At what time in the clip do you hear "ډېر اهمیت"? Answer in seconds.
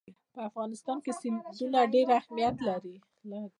1.93-2.55